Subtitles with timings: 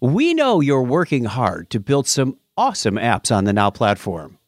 [0.00, 4.38] We know you're working hard to build some awesome apps on the Now platform.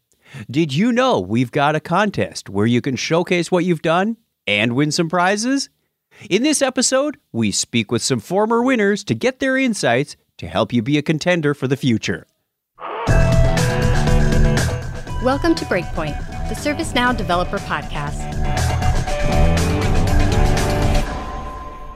[0.48, 4.16] Did you know we've got a contest where you can showcase what you've done
[4.46, 5.68] and win some prizes?
[6.28, 10.72] In this episode, we speak with some former winners to get their insights to help
[10.72, 12.28] you be a contender for the future.
[15.24, 16.16] Welcome to Breakpoint,
[16.48, 18.29] the ServiceNow Developer Podcast.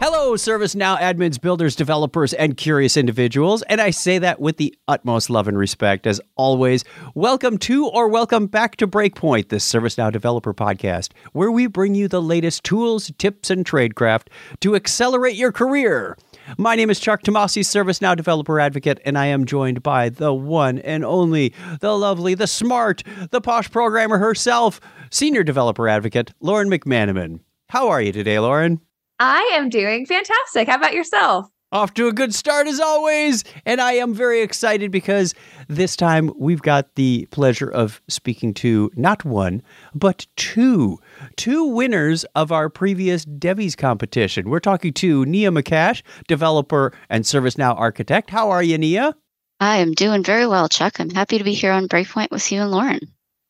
[0.06, 3.62] Hello, ServiceNow admins, builders, developers, and curious individuals.
[3.62, 6.06] And I say that with the utmost love and respect.
[6.06, 6.84] As always,
[7.14, 12.06] welcome to or welcome back to Breakpoint, the ServiceNow Developer Podcast, where we bring you
[12.06, 14.26] the latest tools, tips, and tradecraft
[14.60, 16.18] to accelerate your career.
[16.58, 20.80] My name is Chuck Tomasi, ServiceNow Developer Advocate, and I am joined by the one
[20.80, 27.40] and only, the lovely, the smart, the posh programmer herself, Senior Developer Advocate, Lauren McManamon.
[27.70, 28.82] How are you today, Lauren?
[29.26, 30.68] I am doing fantastic.
[30.68, 31.48] How about yourself?
[31.72, 33.42] Off to a good start as always.
[33.64, 35.34] And I am very excited because
[35.66, 39.62] this time we've got the pleasure of speaking to not one,
[39.94, 40.98] but two,
[41.36, 44.50] two winners of our previous Devvies competition.
[44.50, 48.28] We're talking to Nia McCash, developer and ServiceNow architect.
[48.28, 49.16] How are you, Nia?
[49.58, 51.00] I am doing very well, Chuck.
[51.00, 53.00] I'm happy to be here on Breakpoint with you and Lauren.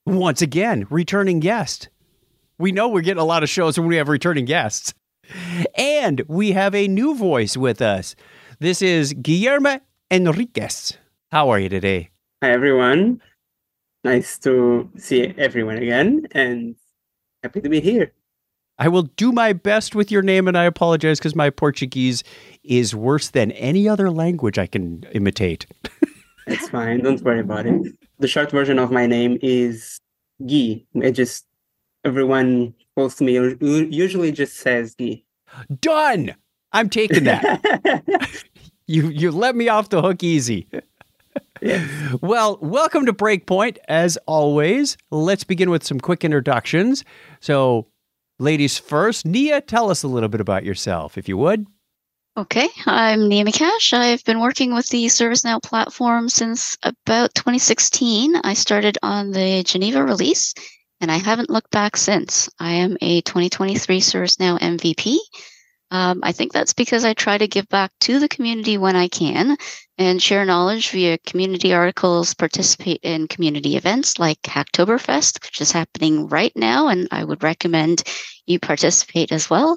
[0.07, 1.89] Once again, returning guest.
[2.59, 4.95] We know we're getting a lot of shows when we have returning guests.
[5.77, 8.15] And we have a new voice with us.
[8.59, 9.81] This is Guillermo
[10.11, 10.97] Henriques.
[11.31, 12.11] How are you today?
[12.43, 13.21] Hi, everyone.
[14.05, 16.77] Nice to see everyone again and
[17.43, 18.13] happy to be here.
[18.79, 22.25] I will do my best with your name, and I apologize because my Portuguese
[22.65, 25.67] is worse than any other language I can imitate.
[26.47, 27.03] It's fine.
[27.03, 27.97] Don't worry about it.
[28.19, 29.99] The short version of my name is
[30.47, 30.87] Gui.
[30.95, 31.47] It just
[32.05, 35.25] everyone calls me usually just says Gui.
[35.81, 36.35] Done.
[36.73, 38.31] I'm taking that.
[38.87, 40.69] you you let me off the hook easy.
[41.61, 41.89] Yes.
[42.21, 43.79] Well, welcome to Breakpoint.
[43.89, 47.05] As always, let's begin with some quick introductions.
[47.41, 47.87] So,
[48.39, 51.67] ladies first, Nia, tell us a little bit about yourself, if you would.
[52.37, 53.93] Okay, I'm Nia McCash.
[53.93, 58.35] I've been working with the ServiceNow platform since about 2016.
[58.43, 60.53] I started on the Geneva release
[61.05, 62.49] and I haven't looked back since.
[62.59, 65.19] I am a 2023 ServiceNow MVP.
[65.91, 69.09] Um, I think that's because I try to give back to the community when I
[69.09, 69.59] can
[69.99, 76.27] and share knowledge via community articles, participate in community events like Hacktoberfest, which is happening
[76.29, 78.03] right now, and I would recommend
[78.47, 79.77] you participate as well.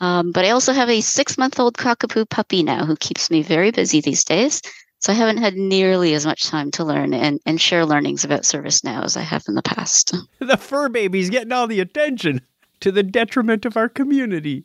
[0.00, 3.42] Um, but I also have a six month old cockapoo puppy now who keeps me
[3.42, 4.60] very busy these days.
[5.04, 8.44] So I haven't had nearly as much time to learn and, and share learnings about
[8.44, 10.16] ServiceNow as I have in the past.
[10.38, 12.40] The fur baby's getting all the attention
[12.80, 14.64] to the detriment of our community.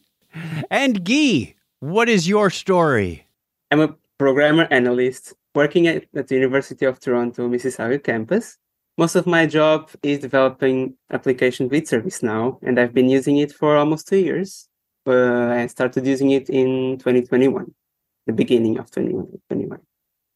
[0.72, 3.28] And Guy, what is your story?
[3.70, 8.58] I'm a programmer analyst working at, at the University of Toronto, Mississauga campus.
[8.98, 13.76] Most of my job is developing applications with ServiceNow, and I've been using it for
[13.76, 14.70] almost two years.
[15.06, 17.74] Uh, I started using it in 2021,
[18.26, 19.82] the beginning of 2021.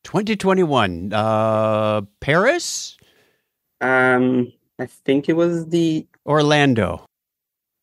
[0.03, 1.13] 2021.
[1.13, 2.97] Uh, Paris?
[3.81, 7.05] Um, I think it was the Orlando.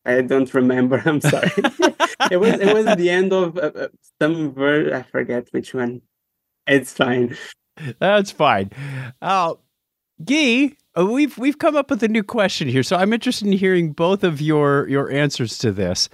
[0.05, 1.01] I don't remember.
[1.05, 1.51] I'm sorry.
[2.31, 3.87] it was it was the end of uh, uh
[4.19, 4.91] some word.
[4.91, 6.01] I forget which one.
[6.67, 7.37] It's fine.
[7.99, 8.71] That's fine.
[9.21, 9.55] Uh,
[10.23, 13.53] Guy, uh, we've we've come up with a new question here, so I'm interested in
[13.53, 16.09] hearing both of your your answers to this.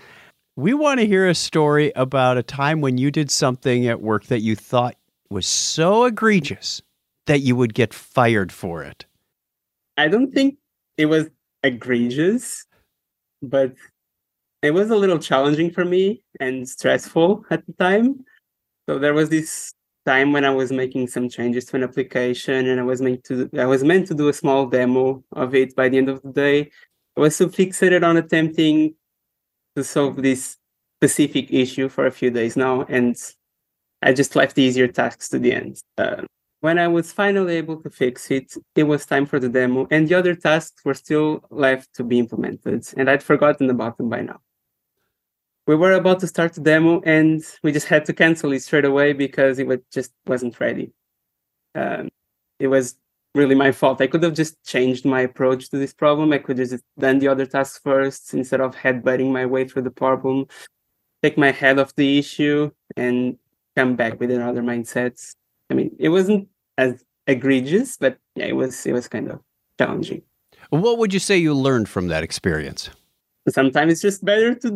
[0.56, 4.25] We want to hear a story about a time when you did something at work
[4.25, 4.95] that you thought
[5.29, 6.81] was so egregious
[7.25, 9.05] that you would get fired for it?
[9.97, 10.57] I don't think
[10.97, 11.29] it was
[11.63, 12.65] egregious,
[13.41, 13.73] but
[14.61, 18.23] it was a little challenging for me and stressful at the time.
[18.88, 19.73] So there was this
[20.05, 23.49] time when I was making some changes to an application and I was meant to
[23.57, 26.31] I was meant to do a small demo of it by the end of the
[26.31, 26.71] day.
[27.17, 28.95] I was so fixated on attempting
[29.75, 30.57] to solve this
[30.99, 33.15] specific issue for a few days now and
[34.07, 35.81] I just left the easier tasks to the end.
[35.97, 36.21] Uh,
[36.62, 40.07] when I was finally able to fix it, it was time for the demo, and
[40.07, 44.21] the other tasks were still left to be implemented, and I'd forgotten about them by
[44.21, 44.39] now.
[45.68, 48.86] We were about to start the demo, and we just had to cancel it straight
[48.86, 50.94] away because it was, just wasn't ready.
[51.75, 52.07] Um,
[52.59, 52.95] it was
[53.36, 54.00] really my fault.
[54.00, 56.31] I could have just changed my approach to this problem.
[56.31, 59.81] I could have just done the other tasks first instead of headbutting my way through
[59.81, 60.48] the problem,
[61.21, 63.38] take my head off the issue, and
[63.77, 65.13] come back with another mindset.
[65.69, 66.47] I mean, it wasn't
[66.77, 69.39] as egregious, but yeah, it was it was kind of
[69.79, 70.24] challenging.
[70.69, 72.89] What would you say you learned from that experience?
[73.47, 74.69] Sometimes it's just better to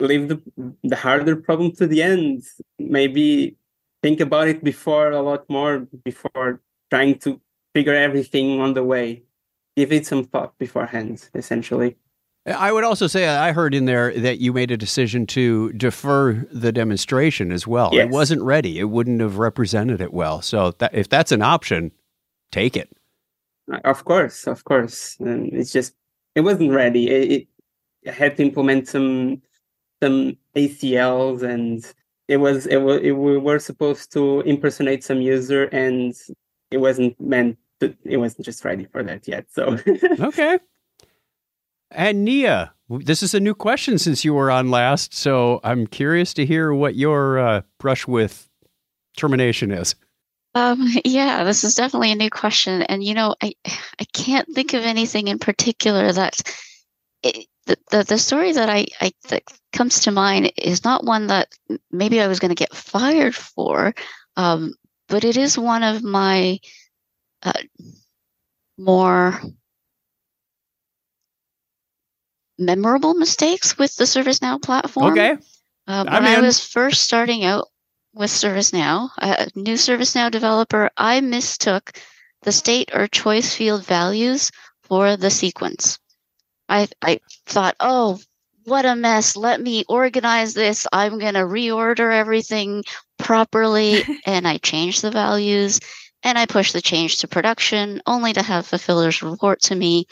[0.00, 0.38] leave the
[0.82, 2.42] the harder problem to the end.
[2.78, 3.56] Maybe
[4.02, 7.40] think about it before a lot more before trying to
[7.74, 9.22] figure everything on the way.
[9.76, 11.96] Give it some thought beforehand, essentially.
[12.46, 16.46] I would also say I heard in there that you made a decision to defer
[16.52, 17.90] the demonstration as well.
[17.92, 18.04] Yes.
[18.04, 18.78] It wasn't ready.
[18.78, 20.42] It wouldn't have represented it well.
[20.42, 21.90] So that, if that's an option,
[22.52, 22.88] take it.
[23.70, 25.16] Uh, of course, of course.
[25.18, 25.94] And it's just
[26.36, 27.10] it wasn't ready.
[27.10, 27.48] It,
[28.02, 29.42] it had to implement some
[30.00, 31.84] some ACLs and
[32.28, 36.14] it was it was it, we were supposed to impersonate some user and
[36.70, 39.46] it wasn't meant to, it wasn't just ready for that yet.
[39.50, 39.78] So
[40.20, 40.58] Okay.
[41.90, 45.14] And Nia, this is a new question since you were on last.
[45.14, 48.48] So I'm curious to hear what your uh, brush with
[49.16, 49.94] termination is.
[50.54, 53.54] Um, yeah, this is definitely a new question, and you know, I
[54.00, 56.40] I can't think of anything in particular that
[57.22, 59.42] it, the, the the story that I I that
[59.72, 61.48] comes to mind is not one that
[61.90, 63.94] maybe I was going to get fired for,
[64.36, 64.72] um,
[65.08, 66.58] but it is one of my
[67.42, 67.52] uh,
[68.78, 69.40] more
[72.58, 75.12] memorable mistakes with the ServiceNow platform.
[75.12, 75.36] Okay.
[75.86, 77.68] Uh, when I was first starting out
[78.14, 81.92] with ServiceNow, a new ServiceNow developer, I mistook
[82.42, 84.50] the state or choice field values
[84.82, 85.98] for the sequence.
[86.68, 88.18] I I thought, oh,
[88.64, 89.36] what a mess.
[89.36, 90.86] Let me organize this.
[90.92, 92.82] I'm going to reorder everything
[93.18, 94.02] properly.
[94.26, 95.80] and I changed the values
[96.22, 100.06] and I pushed the change to production, only to have fulfillers report to me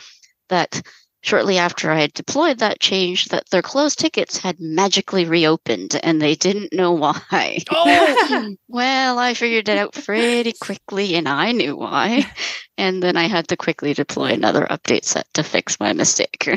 [0.48, 0.80] that
[1.24, 6.20] shortly after I had deployed that change, that their closed tickets had magically reopened and
[6.20, 7.58] they didn't know why.
[7.70, 12.30] Oh, well, I figured it out pretty quickly and I knew why.
[12.76, 16.48] And then I had to quickly deploy another update set to fix my mistake.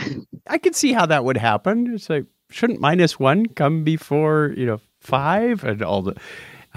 [0.47, 1.93] I could see how that would happen.
[1.93, 6.15] It's like, shouldn't minus one come before, you know, five and all the.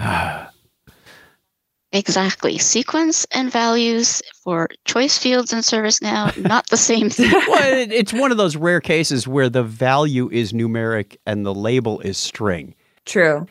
[0.03, 0.49] Ah.
[1.91, 2.57] Exactly.
[2.57, 7.31] Sequence and values for choice fields in ServiceNow, not the same thing.
[7.31, 11.99] well, it's one of those rare cases where the value is numeric and the label
[12.01, 12.75] is string.
[13.05, 13.45] True.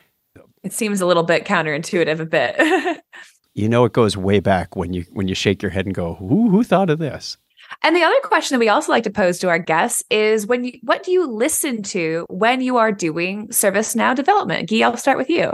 [0.63, 3.01] It seems a little bit counterintuitive a bit.
[3.53, 6.15] You know, it goes way back when you when you shake your head and go,
[6.15, 7.37] "Who who thought of this?"
[7.83, 10.63] And the other question that we also like to pose to our guests is when
[10.65, 14.71] you what do you listen to when you are doing ServiceNow development?
[14.71, 15.53] Guy, I'll start with you.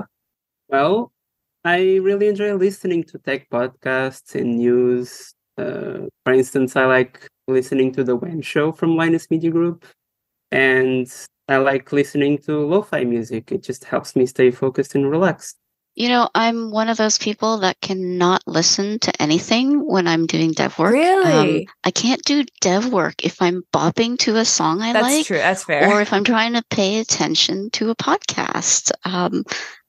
[0.69, 1.11] Well,
[1.67, 5.35] I really enjoy listening to tech podcasts and news.
[5.59, 9.85] Uh, for instance, I like listening to the WAN show from Linus Media Group,
[10.53, 11.13] and
[11.49, 13.51] I like listening to lo-fi music.
[13.51, 15.57] It just helps me stay focused and relaxed.
[15.97, 20.53] You know, I'm one of those people that cannot listen to anything when I'm doing
[20.53, 20.95] dev work.
[20.95, 21.69] Um, Really?
[21.83, 25.27] I can't do dev work if I'm bopping to a song I That's like.
[25.27, 25.39] true.
[25.39, 25.91] That's fair.
[25.91, 28.93] or if I'm trying to pay attention to a podcast.
[29.05, 29.43] Um,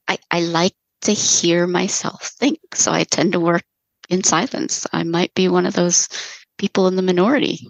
[0.08, 0.72] I, I like
[1.02, 3.62] to hear myself think, so I tend to work
[4.08, 4.86] in silence.
[4.92, 6.08] I might be one of those
[6.58, 7.60] people in the minority.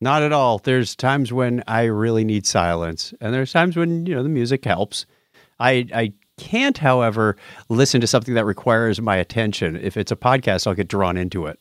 [0.00, 0.58] Not at all.
[0.58, 4.64] There's times when I really need silence, and there's times when you know the music
[4.64, 5.06] helps.
[5.60, 7.36] I I can't, however,
[7.68, 9.76] listen to something that requires my attention.
[9.76, 11.58] If it's a podcast, I'll get drawn into it.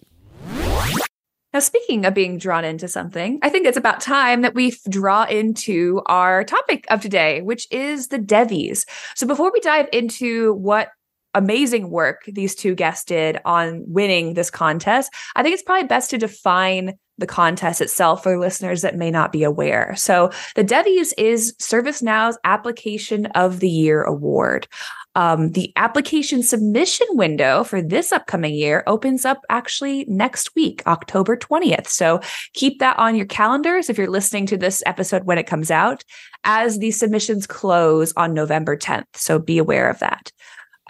[1.54, 5.26] Now, speaking of being drawn into something, I think it's about time that we draw
[5.26, 8.88] into our topic of today, which is the Devvies.
[9.16, 10.90] So, before we dive into what
[11.34, 16.10] amazing work these two guests did on winning this contest, I think it's probably best
[16.12, 19.94] to define the contest itself for listeners that may not be aware.
[19.96, 24.68] So, the Devvies is ServiceNow's Application of the Year award.
[25.14, 31.36] Um, the application submission window for this upcoming year opens up actually next week, October
[31.36, 31.88] 20th.
[31.88, 32.22] So
[32.54, 36.06] keep that on your calendars if you're listening to this episode when it comes out,
[36.46, 39.04] as the submissions close on November 10th.
[39.16, 40.32] So be aware of that.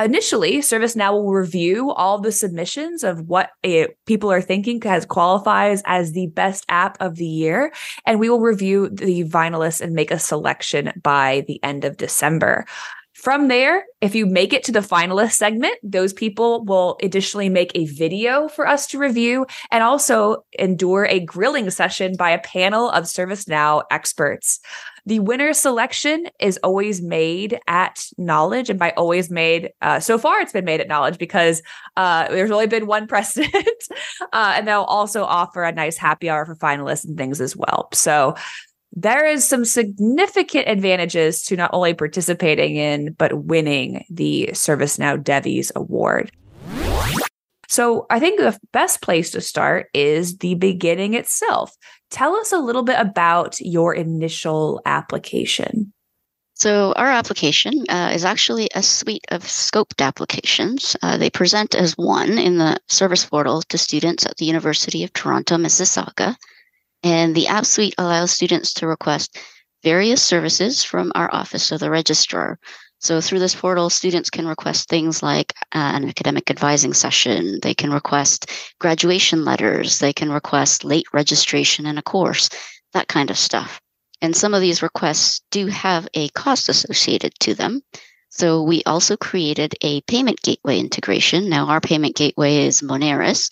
[0.04, 5.84] Initially, ServiceNow will review all the submissions of what eh, people are thinking as qualifies
[5.86, 7.72] as the best app of the year,
[8.06, 12.66] and we will review the finalists and make a selection by the end of December.
[13.14, 17.72] From there, if you make it to the finalist segment, those people will additionally make
[17.76, 22.90] a video for us to review and also endure a grilling session by a panel
[22.90, 24.60] of ServiceNow experts.
[25.06, 30.40] The winner selection is always made at Knowledge, and by always made, uh, so far
[30.42, 31.62] it's been made at Knowledge because
[31.98, 33.84] uh, there's only been one precedent,
[34.34, 37.90] uh, and they'll also offer a nice happy hour for finalists and things as well.
[37.94, 38.36] So
[38.94, 45.72] there is some significant advantages to not only participating in but winning the ServiceNow Devvies
[45.76, 46.32] Award.
[47.72, 51.74] So I think the best place to start is the beginning itself.
[52.10, 55.94] Tell us a little bit about your initial application.
[56.54, 60.98] So, our application uh, is actually a suite of scoped applications.
[61.02, 65.14] Uh, they present as one in the service portal to students at the University of
[65.14, 66.36] Toronto, Mississauga.
[67.04, 69.40] And the App Suite allows students to request
[69.82, 72.60] various services from our Office of the Registrar.
[73.02, 77.60] So through this portal, students can request things like uh, an academic advising session.
[77.62, 79.98] They can request graduation letters.
[79.98, 82.50] They can request late registration in a course,
[82.94, 83.82] that kind of stuff.
[84.22, 87.82] And some of these requests do have a cost associated to them.
[88.30, 91.50] So we also created a payment gateway integration.
[91.50, 93.52] Now our payment gateway is Moneris,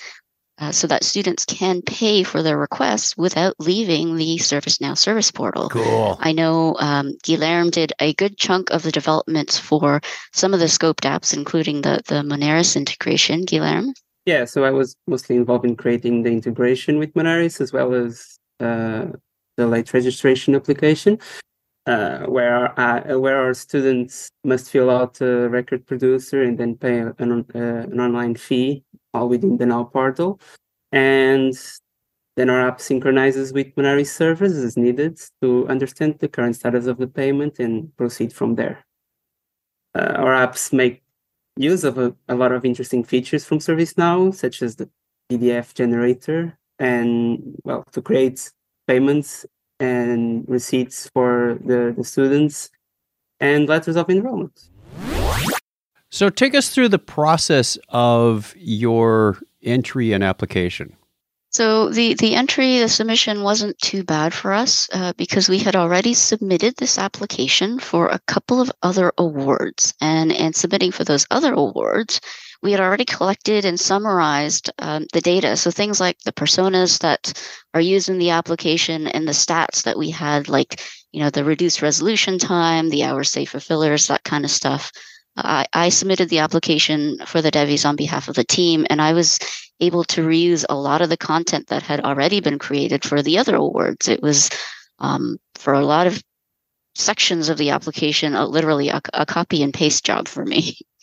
[0.60, 5.70] uh, so that students can pay for their requests without leaving the ServiceNow service portal.
[5.70, 6.18] Cool.
[6.20, 10.02] I know um, Guilherme did a good chunk of the developments for
[10.34, 13.46] some of the scoped apps, including the, the Moneris integration.
[13.46, 13.94] Guilherme?
[14.26, 18.38] Yeah, so I was mostly involved in creating the integration with Moneris as well as
[18.60, 19.08] uh,
[19.58, 21.18] the late registration application.
[21.90, 27.00] Uh, where uh, where our students must fill out a record producer and then pay
[27.00, 28.84] an, uh, an online fee
[29.16, 30.40] all within the Now portal.
[30.92, 31.56] And
[32.38, 37.00] then our app synchronizes with Moneris servers as needed to understand the current status of
[37.00, 38.86] the payment and proceed from there.
[39.96, 41.02] Uh, our apps make
[41.58, 44.88] use of a, a, lot of interesting features from ServiceNow, such as the
[45.32, 48.52] PDF generator, and well, to create
[48.86, 49.48] payments
[49.80, 52.70] and receipts for the, the students
[53.40, 54.70] and letters of enrollment.
[56.10, 60.96] So take us through the process of your entry and application.
[61.52, 65.76] So the the entry, the submission wasn't too bad for us uh, because we had
[65.76, 71.26] already submitted this application for a couple of other awards, and and submitting for those
[71.32, 72.22] other awards,
[72.62, 75.56] we had already collected and summarized um, the data.
[75.56, 77.34] So things like the personas that
[77.74, 81.44] are used in the application and the stats that we had, like you know the
[81.44, 84.92] reduced resolution time, the hours safe fulfillers, that kind of stuff.
[85.38, 89.14] I, I submitted the application for the Devvies on behalf of the team, and I
[89.14, 89.40] was
[89.80, 93.38] able to reuse a lot of the content that had already been created for the
[93.38, 94.08] other awards.
[94.10, 94.50] It was
[95.00, 96.22] um, for a lot of
[96.96, 100.78] sections of the application, uh, literally a, a copy and paste job for me.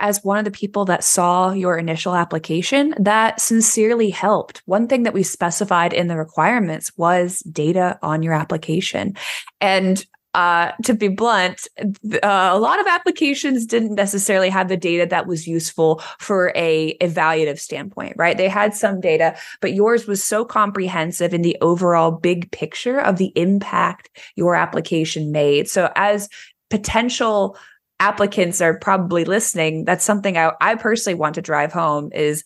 [0.00, 4.62] as one of the people that saw your initial application, that sincerely helped.
[4.66, 9.14] One thing that we specified in the requirements was data on your application.
[9.60, 15.04] And uh, to be blunt, uh, a lot of applications didn't necessarily have the data
[15.04, 18.36] that was useful for a evaluative standpoint, right?
[18.36, 23.16] They had some data, but yours was so comprehensive in the overall big picture of
[23.16, 25.68] the impact your application made.
[25.68, 26.28] So as
[26.70, 27.58] potential
[28.00, 32.42] applicants are probably listening, that's something I, I personally want to drive home is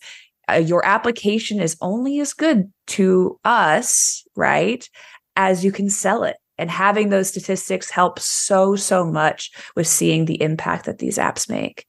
[0.49, 4.87] uh, your application is only as good to us, right?
[5.35, 10.25] As you can sell it and having those statistics helps so so much with seeing
[10.25, 11.85] the impact that these apps make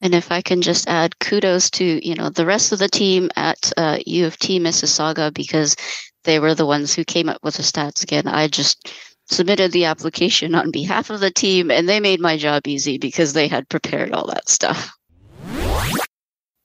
[0.00, 3.30] and if i can just add kudos to you know the rest of the team
[3.36, 5.76] at uh, u of t mississauga because
[6.24, 8.92] they were the ones who came up with the stats again i just
[9.26, 13.32] submitted the application on behalf of the team and they made my job easy because
[13.32, 14.92] they had prepared all that stuff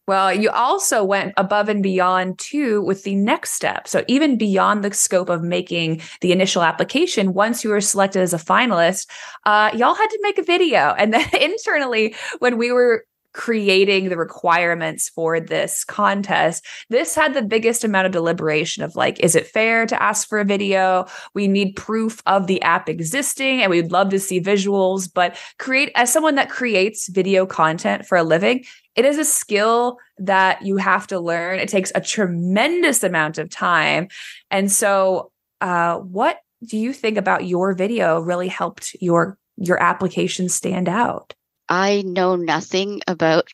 [0.10, 3.88] well, you also went above and beyond too with the next step.
[3.88, 8.34] So even beyond the scope of making the initial application, once you were selected as
[8.34, 9.08] a finalist,
[9.46, 10.96] uh, y'all had to make a video.
[10.98, 17.42] And then internally, when we were creating the requirements for this contest this had the
[17.42, 21.48] biggest amount of deliberation of like is it fair to ask for a video we
[21.48, 26.12] need proof of the app existing and we'd love to see visuals but create as
[26.12, 28.64] someone that creates video content for a living
[28.96, 31.60] it is a skill that you have to learn.
[31.60, 34.10] It takes a tremendous amount of time.
[34.52, 35.32] And so,
[35.62, 41.34] uh, what do you think about your video really helped your your application stand out?
[41.70, 43.48] I know nothing about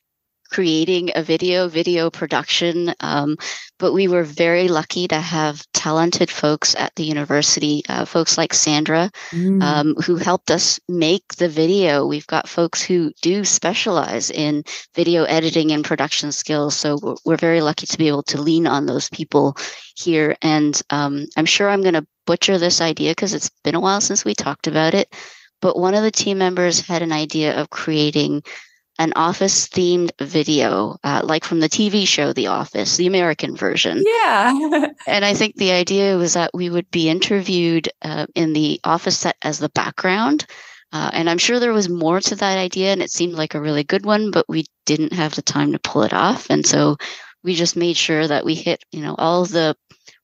[0.50, 2.94] creating a video, video production.
[3.00, 3.36] Um,
[3.78, 8.54] but we were very lucky to have talented folks at the university, uh, folks like
[8.54, 9.62] Sandra, mm.
[9.62, 12.06] um, who helped us make the video.
[12.06, 14.64] We've got folks who do specialize in
[14.96, 16.76] video editing and production skills.
[16.76, 19.58] So we're very lucky to be able to lean on those people
[19.98, 20.38] here.
[20.42, 24.02] And um, I'm sure I'm going to butcher this idea because it's been a while
[24.02, 25.14] since we talked about it.
[25.66, 28.44] But one of the team members had an idea of creating
[29.00, 34.04] an office themed video, uh, like from the TV show The Office, the American version.
[34.06, 34.88] Yeah.
[35.08, 39.18] and I think the idea was that we would be interviewed uh, in the office
[39.18, 40.46] set as the background.
[40.94, 43.60] Uh, and I'm sure there was more to that idea, and it seemed like a
[43.60, 46.48] really good one, but we didn't have the time to pull it off.
[46.52, 46.96] And so
[47.44, 49.76] we just made sure that we hit, you know, all the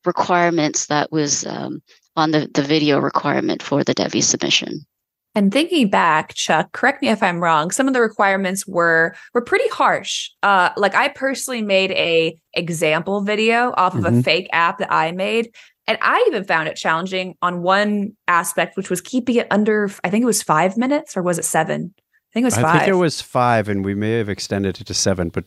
[0.06, 1.82] requirements that was um,
[2.16, 4.86] on the, the video requirement for the Devi submission.
[5.34, 7.72] And thinking back, Chuck, correct me if I'm wrong.
[7.72, 10.30] Some of the requirements were were pretty harsh.
[10.44, 14.20] Uh, like I personally made a example video off of Mhm.
[14.20, 15.56] a fake app that I made,
[15.88, 19.90] and I even found it challenging on one aspect, which was keeping it under.
[20.04, 21.94] I think it was five minutes, or was it seven?
[21.98, 22.66] I think it was five.
[22.66, 25.46] I think it was five, and we may have extended it to seven, but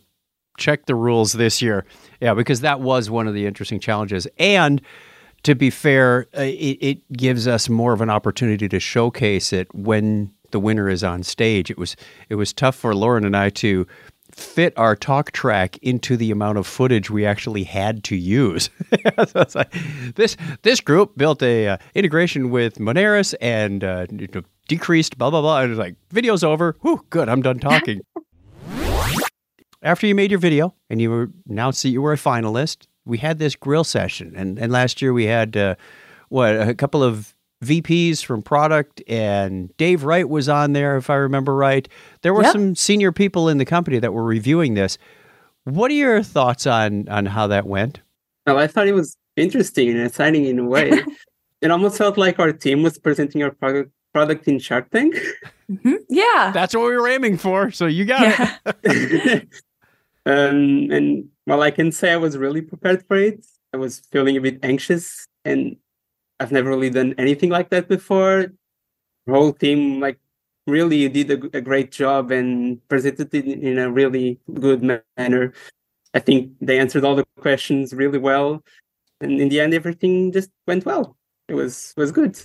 [0.56, 1.84] check the rules this year.
[2.20, 4.26] Yeah, because that was one of the interesting challenges.
[4.38, 4.80] And
[5.44, 9.72] to be fair, uh, it, it gives us more of an opportunity to showcase it
[9.74, 11.70] when the winner is on stage.
[11.70, 11.96] It was
[12.28, 13.86] it was tough for Lauren and I to
[14.32, 18.70] fit our talk track into the amount of footage we actually had to use.
[19.28, 19.72] so like,
[20.16, 24.06] this this group built a uh, integration with Moneris and uh,
[24.66, 25.60] decreased blah blah blah.
[25.60, 26.76] And it's like video's over.
[26.80, 27.28] Whew, good.
[27.28, 28.00] I'm done talking.
[29.82, 33.38] After you made your video and you announced that you were a finalist, we had
[33.38, 34.32] this grill session.
[34.36, 35.74] And and last year we had uh,
[36.28, 37.34] what a couple of
[37.64, 41.88] VPs from product and Dave Wright was on there, if I remember right.
[42.22, 42.52] There were Yep.
[42.52, 44.98] some senior people in the company that were reviewing this.
[45.64, 48.00] What are your thoughts on on how that went?
[48.46, 50.90] Well, I thought it was interesting and exciting in a way.
[51.62, 55.16] it almost felt like our team was presenting our product product in Shark Tank.
[55.70, 55.96] Mhm.
[56.10, 56.50] Yeah.
[56.52, 57.70] That's what we were aiming for.
[57.70, 58.76] So you got it.
[58.84, 59.40] yeah.
[60.26, 63.44] um, and well, I can say I was really prepared for it.
[63.72, 65.76] I was feeling a bit anxious, and
[66.40, 68.52] I've never really done anything like that before.
[69.26, 70.18] The whole team, like,
[70.66, 74.82] really did a, a great job and presented it in a really good
[75.16, 75.52] manner.
[76.14, 78.62] I think they answered all the questions really well,
[79.20, 81.16] and in the end, everything just went well.
[81.48, 82.40] It was was good.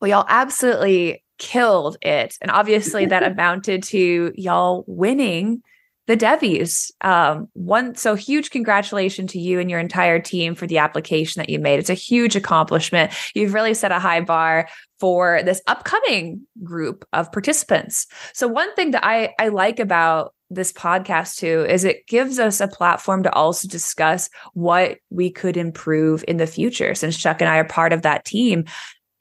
[0.00, 2.36] Well, y'all absolutely killed it.
[2.40, 5.62] And obviously that amounted to y'all winning
[6.06, 6.90] the Devvies.
[7.00, 11.48] Um, one so huge congratulations to you and your entire team for the application that
[11.48, 11.78] you made.
[11.78, 13.12] It's a huge accomplishment.
[13.34, 14.68] You've really set a high bar
[15.00, 18.06] for this upcoming group of participants.
[18.32, 22.60] So one thing that I, I like about this podcast too is it gives us
[22.60, 27.48] a platform to also discuss what we could improve in the future since Chuck and
[27.48, 28.64] I are part of that team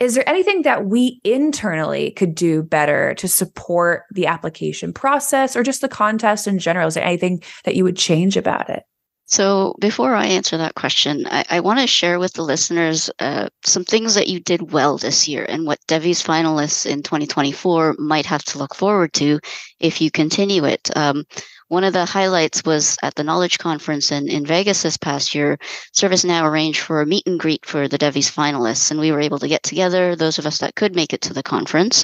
[0.03, 5.63] is there anything that we internally could do better to support the application process or
[5.63, 6.89] just the contest in general?
[6.89, 8.83] Is there anything that you would change about it?
[9.27, 13.47] So, before I answer that question, I, I want to share with the listeners uh,
[13.63, 18.25] some things that you did well this year and what Devvies finalists in 2024 might
[18.25, 19.39] have to look forward to
[19.79, 20.91] if you continue it.
[20.97, 21.23] Um,
[21.67, 25.57] one of the highlights was at the Knowledge Conference in, in Vegas this past year.
[25.95, 29.39] ServiceNow arranged for a meet and greet for the Devvies finalists, and we were able
[29.39, 32.03] to get together, those of us that could make it to the conference,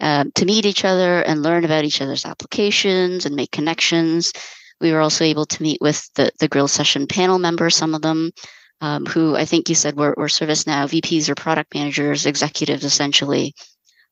[0.00, 4.32] uh, to meet each other and learn about each other's applications and make connections.
[4.80, 8.02] We were also able to meet with the, the grill session panel members, some of
[8.02, 8.32] them,
[8.80, 13.54] um, who I think you said were, were ServiceNow VPs or product managers, executives essentially.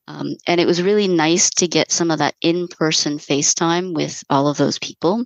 [0.08, 4.22] Um, and it was really nice to get some of that in person FaceTime with
[4.28, 5.24] all of those people.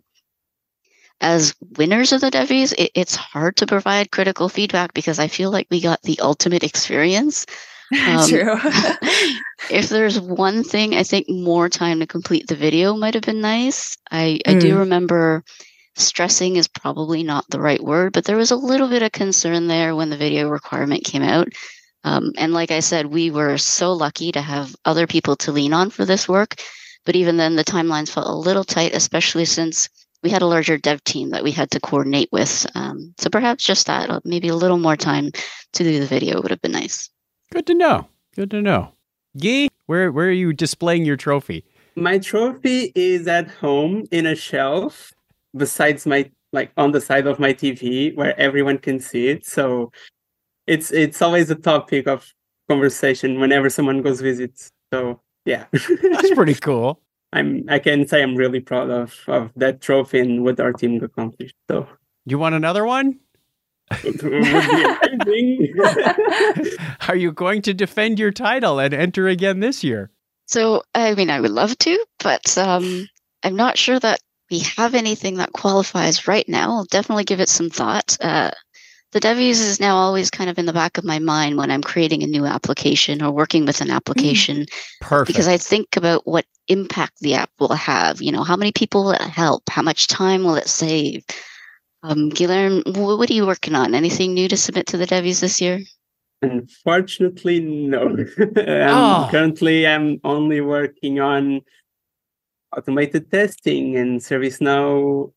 [1.21, 5.51] As winners of the Devvies, it, it's hard to provide critical feedback because I feel
[5.51, 7.47] like we got the ultimate experience.
[8.05, 8.59] Um, True.
[9.71, 13.41] if there's one thing, I think more time to complete the video might have been
[13.41, 13.97] nice.
[14.11, 14.81] I, I do Mm.
[14.81, 15.45] remember
[15.97, 19.67] stressing is probably not the right word, but there was a little bit of concern
[19.69, 21.49] there when the video requirement came out.
[22.07, 25.73] Um, and like I said, we were so lucky to have other people to lean
[25.73, 26.55] on for this work.
[27.05, 29.89] But even then, the timelines felt a little tight, especially since
[30.23, 32.65] we had a larger dev team that we had to coordinate with.
[32.77, 35.33] Um, so perhaps just that, uh, maybe a little more time
[35.73, 37.11] to do the video would have been nice.
[37.53, 38.07] Good to know.
[38.37, 38.93] Good to know.
[39.37, 41.65] Gee, where where are you displaying your trophy?
[41.97, 45.13] My trophy is at home in a shelf
[45.57, 49.45] besides my like on the side of my TV where everyone can see it.
[49.45, 49.91] So
[50.67, 52.33] it's it's always a topic of
[52.69, 54.71] conversation whenever someone goes visit.
[54.93, 55.67] So yeah.
[55.73, 57.01] That's pretty cool.
[57.33, 61.03] I'm I can say I'm really proud of of that trophy and what our team
[61.03, 61.55] accomplished.
[61.71, 61.89] So
[62.25, 63.19] You want another one?
[64.03, 66.77] it would be amazing.
[67.09, 70.11] Are you going to defend your title and enter again this year?
[70.49, 73.09] So, I mean, I would love to, but um,
[73.45, 74.19] I'm not sure that
[74.51, 76.71] we have anything that qualifies right now.
[76.71, 78.17] I'll definitely give it some thought.
[78.21, 78.51] Uh,
[79.17, 81.81] the Devvies is now always kind of in the back of my mind when I'm
[81.81, 84.67] creating a new application or working with an application
[85.01, 85.29] Perfect.
[85.29, 88.21] because I think about what impact the app will have.
[88.21, 89.63] You know, how many people will it help?
[89.71, 91.25] How much time will it save?
[92.03, 93.95] Um, Guilherme, what are you working on?
[93.95, 95.81] Anything new to submit to the Devvies this year?
[96.43, 98.09] Unfortunately, no.
[98.09, 98.27] um,
[98.59, 99.29] Oh.
[99.31, 101.63] Currently, I'm only working on
[102.77, 105.33] automated testing and ServiceNow,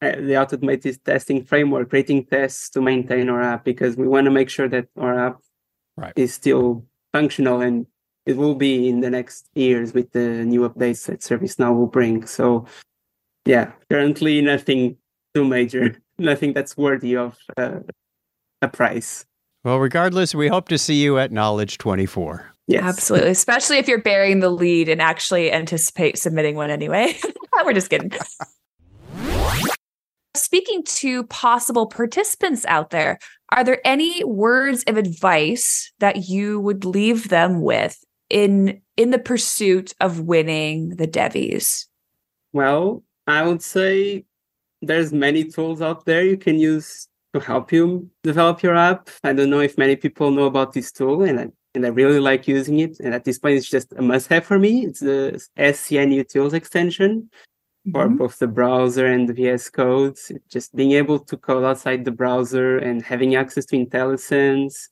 [0.00, 4.48] the automated testing framework, creating tests to maintain our app because we want to make
[4.48, 5.40] sure that our app
[5.96, 6.12] Right.
[6.14, 7.84] is still functional and
[8.24, 12.24] it will be in the next years with the new updates that ServiceNow will bring.
[12.24, 12.66] So,
[13.44, 14.96] yeah, currently nothing
[15.34, 17.80] too major, nothing that's worthy of uh,
[18.62, 19.26] a price.
[19.64, 22.54] Well, regardless, we hope to see you at Knowledge 24.
[22.68, 22.84] Yes.
[22.84, 23.30] Absolutely.
[23.30, 27.18] Especially if you're bearing the lead and actually anticipate submitting one anyway.
[27.64, 28.12] We're just kidding.
[30.38, 33.18] Speaking to possible participants out there,
[33.50, 39.18] are there any words of advice that you would leave them with in in the
[39.18, 41.86] pursuit of winning the Devvies?
[42.52, 44.24] Well, I would say
[44.80, 49.10] there's many tools out there you can use to help you develop your app.
[49.24, 52.20] I don't know if many people know about this tool, and I, and I really
[52.20, 52.98] like using it.
[53.00, 54.86] And at this point, it's just a must-have for me.
[54.86, 57.28] It's the SN Utils extension
[57.92, 58.16] for mm-hmm.
[58.16, 60.32] both the browser and the VS Codes.
[60.48, 64.88] Just being able to code outside the browser and having access to IntelliSense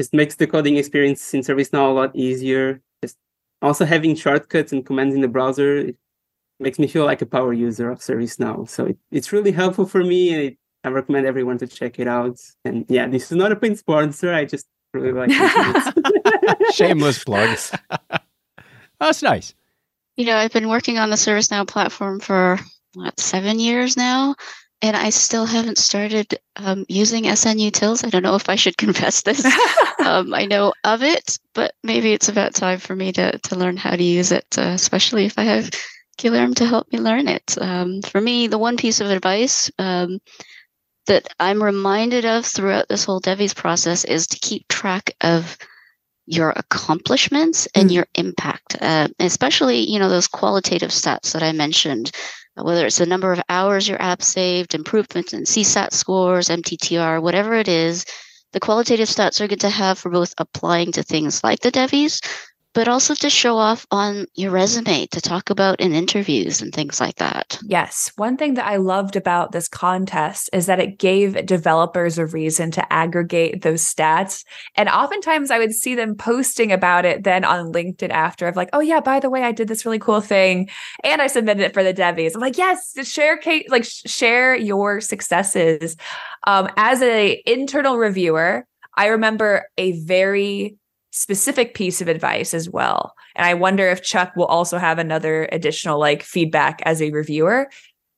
[0.00, 2.80] just makes the coding experience in ServiceNow a lot easier.
[3.02, 3.16] Just
[3.62, 5.96] also having shortcuts and commands in the browser it
[6.60, 8.68] makes me feel like a power user of ServiceNow.
[8.68, 12.08] So it, it's really helpful for me, and it, I recommend everyone to check it
[12.08, 12.40] out.
[12.64, 14.32] And yeah, this is not a paid sponsor.
[14.32, 16.74] I just really like it.
[16.74, 17.72] Shameless plugs.
[19.00, 19.54] That's nice.
[20.16, 22.58] You know, I've been working on the ServiceNow platform for
[22.94, 24.36] what seven years now,
[24.80, 28.04] and I still haven't started um, using SN Utils.
[28.04, 29.44] I don't know if I should confess this.
[30.04, 33.76] um, I know of it, but maybe it's about time for me to to learn
[33.76, 35.70] how to use it, uh, especially if I have
[36.18, 37.56] Guilherme to help me learn it.
[37.60, 40.20] Um, for me, the one piece of advice um,
[41.06, 45.58] that I'm reminded of throughout this whole Devvies process is to keep track of
[46.26, 47.94] your accomplishments and mm.
[47.94, 52.10] your impact, uh, especially you know those qualitative stats that I mentioned.
[52.56, 57.54] Whether it's the number of hours your app saved, improvements in CSAT scores, MTTR, whatever
[57.54, 58.04] it is,
[58.52, 62.20] the qualitative stats are good to have for both applying to things like the Devvies,
[62.74, 67.00] but also to show off on your resume to talk about in interviews and things
[67.00, 67.58] like that.
[67.64, 68.12] Yes.
[68.16, 72.70] One thing that I loved about this contest is that it gave developers a reason
[72.72, 74.44] to aggregate those stats.
[74.74, 78.70] And oftentimes I would see them posting about it then on LinkedIn after of like,
[78.72, 80.68] oh yeah, by the way, I did this really cool thing
[81.04, 82.34] and I submitted it for the Devvies.
[82.34, 85.96] I'm like, yes, share like share your successes.
[86.46, 90.76] Um, as an internal reviewer, I remember a very
[91.14, 93.14] specific piece of advice as well.
[93.36, 97.70] And I wonder if Chuck will also have another additional like feedback as a reviewer.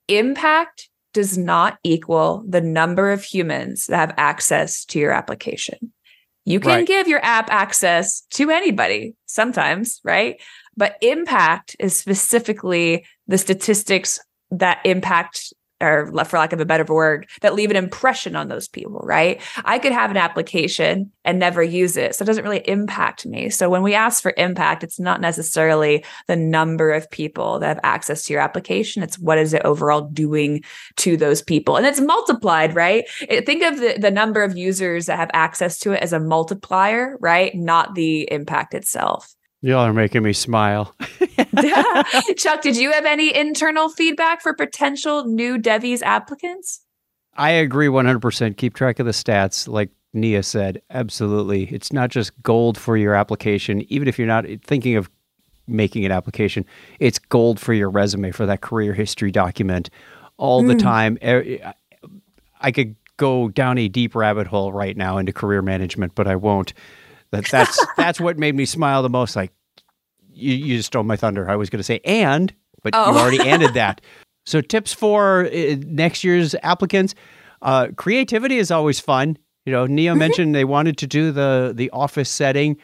[0.09, 5.92] Impact does not equal the number of humans that have access to your application.
[6.46, 6.87] You can right.
[6.87, 10.40] give your app access to anybody sometimes, right?
[10.76, 14.18] But impact is specifically the statistics
[14.52, 18.68] that impact or for lack of a better word, that leave an impression on those
[18.68, 19.40] people, right?
[19.64, 22.14] I could have an application and never use it.
[22.14, 23.50] So it doesn't really impact me.
[23.50, 27.80] So when we ask for impact, it's not necessarily the number of people that have
[27.82, 29.02] access to your application.
[29.02, 30.62] It's what is it overall doing
[30.96, 31.76] to those people?
[31.76, 33.04] And it's multiplied, right?
[33.44, 37.16] think of the, the number of users that have access to it as a multiplier,
[37.20, 37.54] right?
[37.54, 39.36] Not the impact itself.
[39.66, 40.94] Y'all are making me smile.
[42.37, 46.83] Chuck, did you have any internal feedback for potential new Devvies applicants?
[47.35, 48.57] I agree 100%.
[48.57, 49.66] Keep track of the stats.
[49.66, 51.64] Like Nia said, absolutely.
[51.64, 55.11] It's not just gold for your application, even if you're not thinking of
[55.66, 56.64] making an application,
[57.00, 59.90] it's gold for your resume, for that career history document
[60.37, 60.68] all mm.
[60.68, 61.18] the time.
[62.61, 66.37] I could go down a deep rabbit hole right now into career management, but I
[66.37, 66.72] won't.
[67.31, 69.37] That that's that's what made me smile the most.
[69.37, 69.52] Like
[70.37, 71.49] you, you stole my thunder.
[71.49, 73.12] I was going to say and, but oh.
[73.12, 74.01] you already ended that.
[74.44, 77.14] So tips for uh, next year's applicants:
[77.62, 79.37] uh, creativity is always fun.
[79.64, 80.18] You know, Nia mm-hmm.
[80.18, 82.77] mentioned they wanted to do the the office setting.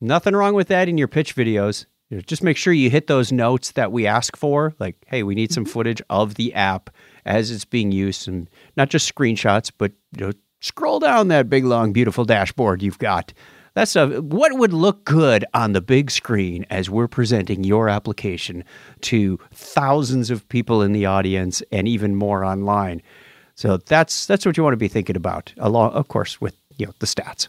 [0.00, 1.86] Nothing wrong with that in your pitch videos.
[2.10, 5.22] You know, just make sure you hit those notes that we ask for, like, "Hey,
[5.22, 5.72] we need some mm-hmm.
[5.72, 6.90] footage of the app
[7.24, 11.64] as it's being used, and not just screenshots, but you know, scroll down that big,
[11.64, 13.32] long, beautiful dashboard you've got."
[13.78, 18.64] That's a, what would look good on the big screen as we're presenting your application
[19.02, 23.02] to thousands of people in the audience and even more online.
[23.54, 26.86] So that's that's what you want to be thinking about, along, of course, with you
[26.86, 27.46] know the stats.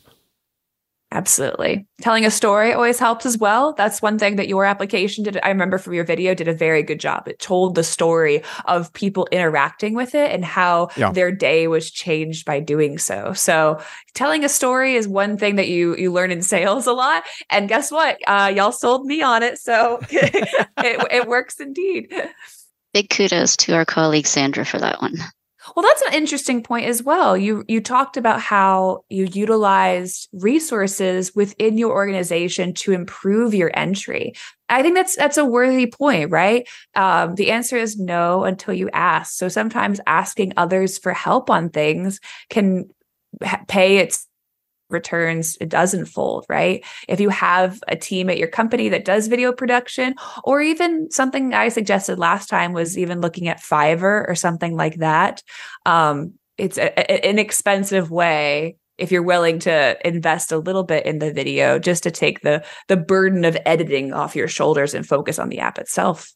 [1.12, 1.88] Absolutely.
[2.02, 3.74] Telling a story always helps as well.
[3.74, 5.40] That's one thing that your application did.
[5.42, 7.28] I remember from your video did a very good job.
[7.28, 11.12] It told the story of people interacting with it and how yeah.
[11.12, 13.34] their day was changed by doing so.
[13.34, 13.82] So
[14.14, 17.24] telling a story is one thing that you you learn in sales a lot.
[17.50, 18.20] And guess what?
[18.28, 19.58] Uh, y'all sold me on it.
[19.58, 22.14] So it, it works indeed.
[22.94, 25.16] Big kudos to our colleague Sandra for that one.
[25.76, 27.38] Well, that's an interesting point as well.
[27.38, 34.34] You you talked about how you utilized resources within your organization to improve your entry.
[34.70, 36.68] I think that's that's a worthy point, right?
[36.96, 39.34] Um, the answer is no until you ask.
[39.38, 42.90] So sometimes asking others for help on things can
[43.68, 44.28] pay its
[44.90, 46.84] returns a dozenfold, right?
[47.08, 51.54] If you have a team at your company that does video production, or even something
[51.54, 55.44] I suggested last time was even looking at Fiverr or something like that.
[55.86, 61.32] Um, it's an inexpensive way if you're willing to invest a little bit in the
[61.32, 65.50] video just to take the the burden of editing off your shoulders and focus on
[65.50, 66.34] the app itself.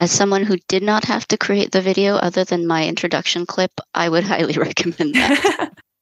[0.00, 3.72] As someone who did not have to create the video other than my introduction clip,
[3.94, 5.72] I would highly recommend that.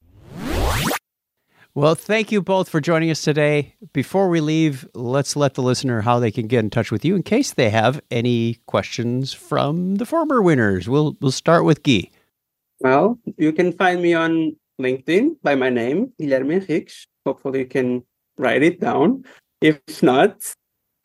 [1.75, 3.77] Well, thank you both for joining us today.
[3.95, 7.17] Before we leave, let's let the listener how they can get in touch with you
[7.17, 10.87] in case they have any questions from the former winners.
[10.87, 12.11] We'll we'll start with Guy.
[12.81, 17.07] Well, you can find me on LinkedIn by my name, Guilherme Henriques.
[17.25, 18.05] Hopefully, you can
[18.37, 19.25] write it down.
[19.63, 20.45] If not,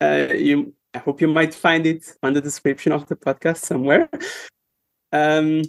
[0.02, 4.10] uh, you I hope you might find it on the description of the podcast somewhere.
[5.12, 5.62] Um,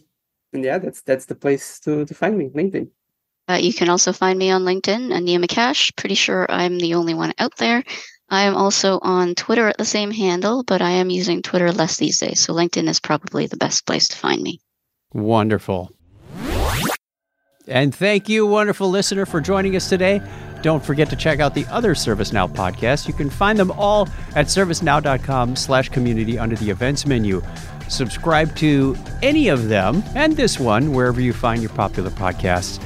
[0.52, 2.90] and yeah, that's that's the place to to find me, LinkedIn.
[3.50, 5.96] Uh, you can also find me on LinkedIn, Ania McCash.
[5.96, 7.84] Pretty sure I'm the only one out there.
[8.30, 11.98] I am also on Twitter at the same handle, but I am using Twitter less
[11.98, 12.42] these days.
[12.42, 14.62] So LinkedIn is probably the best place to find me.
[15.14, 15.92] Wonderful.
[17.68, 20.22] And thank you, wonderful listener, for joining us today.
[20.62, 23.08] Don't forget to check out the other ServiceNow podcasts.
[23.08, 27.42] You can find them all at servicenow.com slash community under the events menu.
[27.88, 32.80] Subscribe to any of them and this one wherever you find your popular podcasts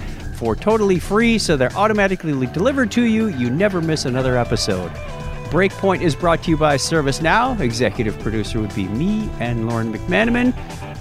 [0.43, 3.27] for totally free, so they're automatically delivered to you.
[3.27, 4.91] You never miss another episode.
[5.49, 7.61] Breakpoint is brought to you by ServiceNow.
[7.61, 10.53] Executive producer would be me and Lauren McManamon.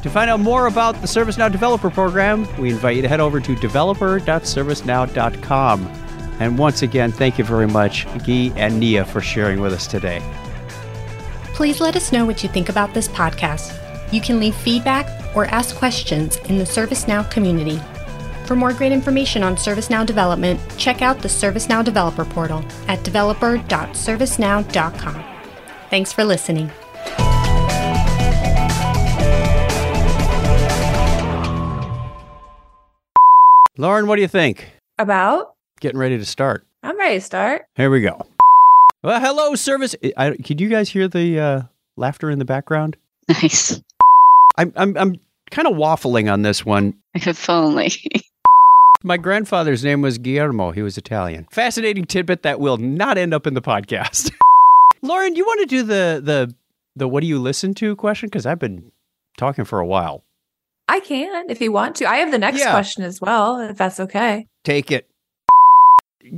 [0.03, 3.41] To find out more about the ServiceNow Developer Program, we invite you to head over
[3.41, 5.87] to developer.servicenow.com.
[6.39, 10.23] And once again, thank you very much, Guy and Nia, for sharing with us today.
[11.55, 13.77] Please let us know what you think about this podcast.
[14.13, 17.81] You can leave feedback or ask questions in the ServiceNow community.
[18.47, 25.25] For more great information on ServiceNow development, check out the ServiceNow Developer Portal at developer.servicenow.com.
[25.91, 26.71] Thanks for listening.
[33.79, 34.71] Lauren, what do you think?
[34.99, 35.55] About?
[35.81, 36.67] Getting ready to start.
[36.83, 37.67] I'm ready to start.
[37.75, 38.27] Here we go.
[39.03, 39.97] Well, hello, service.
[40.17, 41.63] I, could you guys hear the uh,
[41.97, 42.97] laughter in the background?
[43.29, 43.81] Nice.
[44.59, 45.17] I'm I'm I'm
[45.51, 46.95] kind of waffling on this one.
[47.15, 47.93] If only.
[49.05, 50.71] My grandfather's name was Guillermo.
[50.71, 51.47] He was Italian.
[51.51, 54.31] Fascinating tidbit that will not end up in the podcast.
[55.03, 56.55] Lauren, do you want to do the the
[56.95, 58.29] the what do you listen to question?
[58.29, 58.93] Because I've been
[59.37, 60.25] talking for a while.
[60.89, 62.05] I can if you want to.
[62.09, 62.71] I have the next Yeah.
[62.71, 64.47] question as well, if that's okay.
[64.65, 65.07] Take it.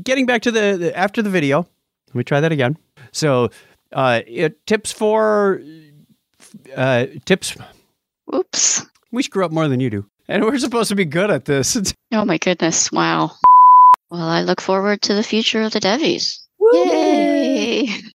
[0.02, 1.66] Getting back to the, the after the video.
[2.08, 2.78] Let me try that again.
[3.12, 3.50] So,
[3.92, 5.60] uh, it, tips for
[6.76, 7.56] uh, tips.
[8.34, 8.86] Oops.
[9.10, 11.76] We screw up more than you do, and we're supposed to be good at this.
[12.12, 12.92] Oh my goodness.
[12.92, 13.32] Wow.
[14.08, 16.38] Well, I look forward to the future of the Devvies.
[16.60, 16.70] Woo!
[16.72, 17.88] Yay.